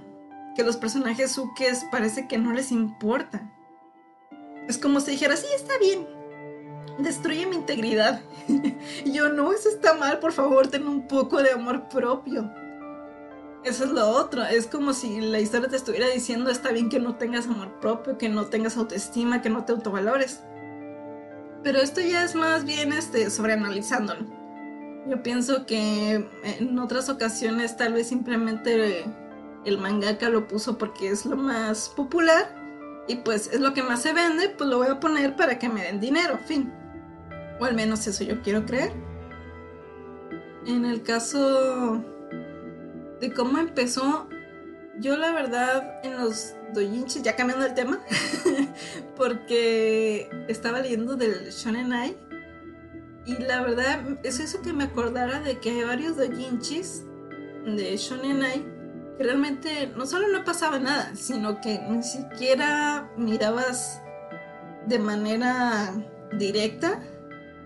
que 0.55 0.63
los 0.63 0.77
personajes 0.77 1.37
Ukes 1.37 1.85
parece 1.91 2.29
que 2.29 2.39
no 2.39 2.53
les 2.53 2.71
importa. 2.71 3.51
Es 4.69 4.79
como 4.79 5.01
si 5.01 5.13
dijera, 5.13 5.37
sí, 5.37 5.47
está 5.55 5.77
bien, 5.79 6.07
destruye 6.99 7.47
mi 7.47 7.57
integridad. 7.57 8.23
y 9.05 9.13
yo, 9.13 9.29
no, 9.29 9.53
eso 9.53 9.69
está 9.69 9.95
mal, 9.95 10.21
por 10.21 10.33
favor, 10.33 10.69
ten 10.69 10.87
un 10.87 11.07
poco 11.07 11.43
de 11.43 11.51
amor 11.51 11.89
propio. 11.89 12.51
Eso 13.65 13.85
es 13.85 13.91
lo 13.91 14.09
otro. 14.09 14.45
Es 14.45 14.67
como 14.67 14.93
si 14.93 15.21
la 15.21 15.41
historia 15.41 15.69
te 15.69 15.77
estuviera 15.77 16.09
diciendo 16.09 16.51
está 16.51 16.71
bien 16.71 16.91
que 16.91 17.01
no 17.01 17.17
tengas 17.17 17.47
amor 17.47 17.81
propio, 17.81 18.19
que 18.19 18.29
no 18.29 18.47
tengas 18.47 18.77
autoestima, 18.77 19.41
que 19.41 19.49
no 19.49 19.65
te 19.65 19.73
autovalores. 19.73 20.41
Pero 21.63 21.79
esto 21.79 22.03
ya 22.03 22.25
es 22.25 22.35
más 22.35 22.65
bien 22.65 22.93
este, 22.93 23.31
sobreanalizándolo. 23.31 24.27
Yo 25.09 25.23
pienso 25.23 25.65
que 25.65 26.29
en 26.43 26.79
otras 26.79 27.09
ocasiones 27.09 27.77
tal 27.77 27.95
vez 27.95 28.09
simplemente 28.09 29.05
el 29.65 29.79
mangaka 29.79 30.29
lo 30.29 30.47
puso 30.47 30.77
porque 30.77 31.09
es 31.09 31.25
lo 31.25 31.37
más 31.37 31.89
popular 31.89 32.55
y 33.09 33.17
pues 33.17 33.51
es 33.53 33.61
lo 33.61 33.73
que 33.75 33.83
más 33.83 34.03
se 34.03 34.13
vende, 34.13 34.51
pues 34.51 34.69
lo 34.69 34.79
voy 34.79 34.89
a 34.89 35.01
poner 35.01 35.37
para 35.37 35.59
que 35.59 35.69
me 35.69 35.83
den 35.83 36.01
dinero, 36.01 36.39
fin. 36.47 36.73
O 37.61 37.65
al 37.65 37.75
menos 37.75 38.07
eso 38.07 38.25
yo 38.25 38.43
quiero 38.43 38.67
creer. 38.67 38.93
En 40.67 40.85
el 40.85 41.03
caso 41.03 42.03
de 43.21 43.33
cómo 43.33 43.59
empezó, 43.59 44.29
yo 44.99 45.17
la 45.17 45.33
verdad 45.33 46.01
en 46.05 46.17
los 46.17 46.55
doujinshis, 46.73 47.23
ya 47.23 47.37
cambiando 47.37 47.67
el 47.67 47.75
tema, 47.75 48.01
porque 49.17 50.29
estaba 50.49 50.81
leyendo 50.81 51.17
del 51.17 51.51
Shonen 51.51 51.93
Ai 51.93 52.17
y 53.27 53.39
la 53.39 53.63
verdad 53.63 54.19
es 54.23 54.41
eso 54.41 54.61
que 54.61 54.73
me 54.73 54.85
acordara 54.85 55.41
de 55.41 55.59
que 55.59 55.71
hay 55.71 55.85
varios 55.85 56.17
doujinshis 56.17 57.05
de 57.65 57.97
Shonen 57.97 58.43
Ai 58.43 58.75
que 59.17 59.23
realmente 59.23 59.93
no 59.97 60.07
solo 60.07 60.29
no 60.29 60.45
pasaba 60.45 60.79
nada, 60.79 61.15
sino 61.15 61.61
que 61.61 61.79
ni 61.89 62.03
siquiera 62.03 63.11
mirabas 63.17 64.03
de 64.87 64.99
manera 64.99 65.95
directa 66.37 67.01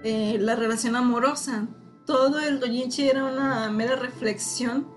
eh, 0.05 0.37
la 0.39 0.57
relación 0.57 0.95
amorosa. 0.95 1.67
Todo 2.05 2.39
el 2.41 2.61
doujinshi 2.61 3.09
era 3.09 3.25
una 3.25 3.71
mera 3.71 3.97
reflexión 3.97 4.89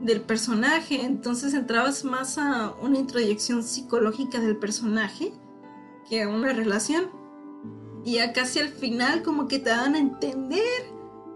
del 0.00 0.20
personaje, 0.20 1.04
entonces 1.04 1.54
entrabas 1.54 2.04
más 2.04 2.38
a 2.38 2.74
una 2.82 2.98
introyección 2.98 3.62
psicológica 3.62 4.40
del 4.40 4.56
personaje 4.56 5.32
que 6.08 6.22
a 6.22 6.28
una 6.28 6.52
relación. 6.52 7.10
Y 8.04 8.14
ya 8.14 8.32
casi 8.32 8.60
al 8.60 8.68
final 8.68 9.22
como 9.22 9.48
que 9.48 9.58
te 9.58 9.70
dan 9.70 9.94
a 9.94 9.98
entender 9.98 10.62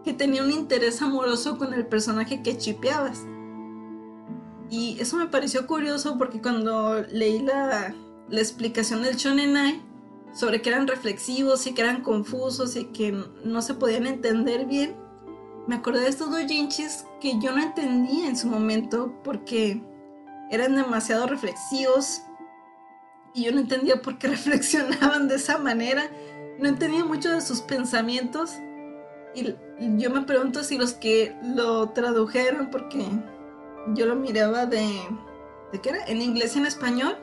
que 0.05 0.13
tenía 0.13 0.43
un 0.43 0.53
interés 0.53 1.03
amoroso 1.03 1.59
con 1.59 1.75
el 1.75 1.87
personaje 1.87 2.43
que 2.43 2.57
chipeabas. 2.57 3.23
Y 4.71 4.97
eso 5.01 5.17
me 5.17 5.27
pareció 5.27 5.67
curioso 5.67 6.17
porque 6.17 6.41
cuando 6.41 7.03
leí 7.11 7.41
la, 7.41 7.95
explicación 8.31 9.03
del 9.03 9.17
Shonenai 9.17 9.83
sobre 10.33 10.63
que 10.63 10.69
eran 10.69 10.87
reflexivos 10.87 11.67
y 11.67 11.75
que 11.75 11.83
eran 11.83 12.03
confusos 12.03 12.77
y 12.77 12.85
que 12.85 13.11
no 13.45 13.63
se 13.63 13.75
podían 13.75 14.07
entender 14.07 14.67
bien, 14.67 14.95
me 15.67 15.75
acordé 15.75 16.03
de 16.03 16.09
estos 16.09 16.31
doujinshis 16.31 17.05
que 17.21 17.39
yo 17.39 17.53
no 17.53 17.63
entendía 17.63 18.29
en 18.29 18.37
su 18.37 18.49
momento 18.49 19.15
porque 19.23 19.83
eran 20.51 20.75
demasiado 20.75 21.27
reflexivos 21.27 22.23
y 23.35 23.45
yo 23.45 23.53
no 23.53 23.61
entendía 23.61 24.03
por 24.03 24.19
qué 24.19 24.29
reflexionaban 24.29 25.29
de 25.29 25.37
esa 25.37 25.59
manera. 25.59 26.11
No 26.59 26.69
entendía 26.69 27.05
mucho 27.05 27.31
de 27.31 27.41
sus 27.41 27.61
pensamientos 27.61 28.57
y 29.35 29.55
yo 29.97 30.11
me 30.11 30.23
pregunto 30.23 30.65
si 30.65 30.77
los 30.77 30.93
que 30.95 31.35
lo 31.43 31.91
tradujeron, 31.91 32.71
porque 32.71 33.05
yo 33.95 34.07
lo 34.07 34.17
miraba 34.17 34.67
de... 34.67 34.87
¿De 35.73 35.81
qué 35.81 35.91
era? 35.91 36.05
¿En 36.07 36.21
inglés 36.21 36.57
y 36.57 36.59
en 36.59 36.67
español? 36.67 37.17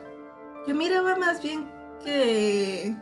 Yo 0.66 0.74
miraba 0.74 1.16
más 1.16 1.42
bien 1.42 1.70
que 2.02 2.96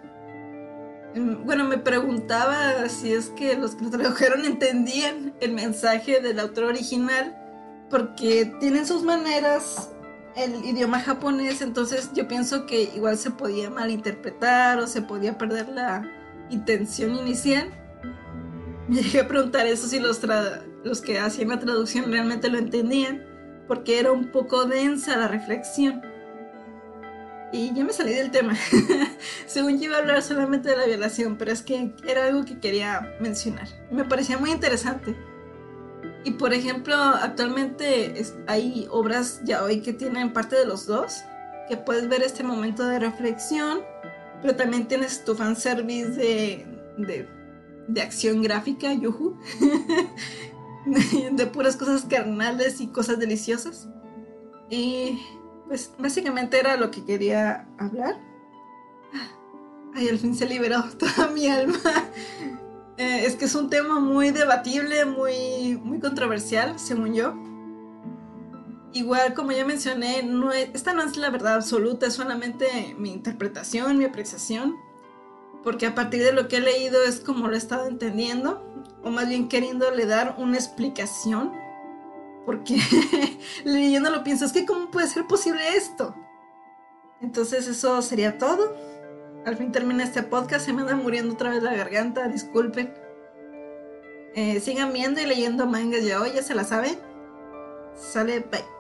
bueno, 1.17 1.65
me 1.65 1.79
preguntaba 1.79 2.89
si 2.89 3.13
es 3.13 3.31
que 3.31 3.57
los 3.57 3.75
que 3.75 3.85
lo 3.85 3.91
tradujeron 3.91 4.45
entendían 4.45 5.35
el 5.41 5.53
mensaje 5.53 6.21
del 6.21 6.39
autor 6.39 6.65
original, 6.65 7.37
porque 7.91 8.53
tienen 8.61 8.87
sus 8.87 9.03
maneras 9.03 9.91
el 10.37 10.65
idioma 10.67 11.01
japonés, 11.01 11.63
entonces 11.63 12.11
yo 12.13 12.29
pienso 12.29 12.67
que 12.67 12.83
igual 12.95 13.17
se 13.17 13.31
podía 13.31 13.71
malinterpretar 13.71 14.79
o 14.79 14.87
se 14.87 15.01
podía 15.01 15.39
perder 15.39 15.69
la 15.71 16.03
intención 16.51 17.15
inicial. 17.15 17.71
Me 18.89 19.03
llegué 19.03 19.21
a 19.21 19.29
preguntar 19.29 19.67
eso 19.67 19.89
si 19.89 19.99
los, 19.99 20.21
los 20.85 21.01
que 21.01 21.19
hacían 21.19 21.49
la 21.49 21.59
traducción 21.59 22.11
realmente 22.11 22.51
lo 22.51 22.59
entendían, 22.59 23.25
porque 23.67 23.99
era 23.99 24.13
un 24.13 24.31
poco 24.31 24.67
densa 24.67 25.17
la 25.17 25.29
reflexión. 25.29 26.03
Y 27.53 27.73
ya 27.75 27.85
me 27.85 27.93
salí 27.93 28.13
del 28.13 28.31
tema. 28.31 28.55
Según 29.47 29.79
yo 29.79 29.85
iba 29.85 29.97
a 29.97 30.01
hablar 30.01 30.23
solamente 30.23 30.69
de 30.69 30.77
la 30.77 30.87
violación, 30.87 31.37
pero 31.37 31.53
es 31.53 31.63
que 31.63 31.93
era 32.07 32.27
algo 32.27 32.45
que 32.45 32.59
quería 32.59 33.17
mencionar. 33.21 33.69
Me 33.91 34.05
parecía 34.05 34.37
muy 34.37 34.51
interesante. 34.51 35.17
Y 36.25 36.33
por 36.33 36.53
ejemplo, 36.53 36.97
actualmente 36.97 38.21
hay 38.49 38.89
obras 38.91 39.41
ya 39.45 39.63
hoy 39.63 39.81
que 39.81 39.93
tienen 39.93 40.33
parte 40.33 40.57
de 40.57 40.67
los 40.67 40.87
dos, 40.87 41.23
que 41.69 41.77
puedes 41.77 42.09
ver 42.09 42.23
este 42.23 42.43
momento 42.43 42.85
de 42.85 42.99
reflexión, 42.99 43.83
pero 44.43 44.57
también 44.57 44.89
tienes 44.89 45.25
tu 45.25 45.37
fanservice 45.37 46.11
de, 46.11 46.67
de, 46.99 47.29
de 47.87 48.03
acción 48.03 48.43
gráfica, 48.43 48.93
yuhu, 48.93 49.39
de 51.33 51.47
puras 51.47 51.77
cosas 51.77 52.05
carnales 52.05 52.81
y 52.81 52.89
cosas 52.89 53.21
deliciosas. 53.21 53.89
Y 54.69 55.21
pues 55.67 55.93
básicamente 55.99 56.59
era 56.59 56.77
lo 56.77 56.91
que 56.91 57.05
quería 57.05 57.67
hablar. 57.79 58.17
Ay, 59.95 60.09
al 60.09 60.19
fin 60.19 60.35
se 60.35 60.47
liberó 60.47 60.83
toda 60.99 61.29
mi 61.29 61.49
alma. 61.49 61.79
Eh, 62.99 63.27
es 63.27 63.37
que 63.37 63.45
es 63.45 63.55
un 63.55 63.69
tema 63.69 64.01
muy 64.01 64.31
debatible, 64.31 65.05
muy, 65.05 65.77
muy 65.83 66.01
controversial, 66.01 66.79
según 66.79 67.15
yo. 67.15 67.35
Igual, 68.93 69.35
como 69.35 69.53
ya 69.53 69.67
mencioné, 69.67 70.23
no 70.23 70.53
esta 70.53 70.95
no 70.95 71.03
es 71.03 71.19
la 71.19 71.29
verdad 71.29 71.57
absoluta, 71.57 72.07
es 72.07 72.15
solamente 72.15 72.95
mi 72.99 73.13
interpretación, 73.13 73.99
mi 73.99 74.05
apreciación. 74.05 74.77
Porque 75.63 75.85
a 75.85 75.95
partir 75.95 76.23
de 76.23 76.33
lo 76.33 76.49
que 76.49 76.57
he 76.57 76.61
leído 76.61 77.03
es 77.03 77.21
como 77.21 77.49
lo 77.49 77.55
he 77.55 77.59
estado 77.59 77.87
entendiendo, 77.87 78.65
o 79.03 79.11
más 79.11 79.29
bien 79.29 79.49
queriéndole 79.49 80.07
dar 80.07 80.37
una 80.39 80.57
explicación 80.57 81.53
porque 82.47 82.79
leyéndolo 83.65 84.23
pienso, 84.25 84.45
es 84.47 84.53
que 84.53 84.65
¿cómo 84.65 84.91
puede 84.91 85.09
ser 85.09 85.27
posible 85.27 85.77
esto? 85.77 86.15
Entonces 87.21 87.67
eso 87.67 88.01
sería 88.01 88.39
todo. 88.39 88.75
Al 89.45 89.57
fin 89.57 89.73
termina 89.73 90.05
este 90.05 90.23
podcast, 90.23 90.65
se 90.65 90.73
me 90.73 90.83
anda 90.83 90.95
muriendo 90.95 91.35
otra 91.35 91.51
vez 91.51 91.63
la 91.63 91.75
garganta, 91.75 92.29
disculpen. 92.29 92.95
Eh, 94.35 94.61
sigan 94.61 94.93
viendo 94.93 95.21
y 95.21 95.27
leyendo 95.27 95.67
mangas 95.67 96.05
ya 96.05 96.21
hoy, 96.21 96.33
ya 96.35 96.43
se 96.43 96.55
la 96.55 96.65
saben. 96.65 96.99
Sale, 97.95 98.41
bye. 98.41 98.76